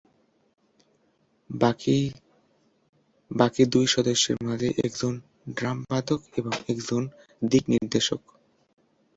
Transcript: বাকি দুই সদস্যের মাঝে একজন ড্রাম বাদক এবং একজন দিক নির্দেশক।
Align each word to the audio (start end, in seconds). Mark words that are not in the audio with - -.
বাকি 3.31 3.63
দুই 3.71 3.85
সদস্যের 3.87 4.37
মাঝে 4.47 4.69
একজন 4.85 5.13
ড্রাম 5.57 5.77
বাদক 5.89 6.21
এবং 6.37 6.53
একজন 6.69 7.01
দিক 7.41 7.63
নির্দেশক। 7.73 8.21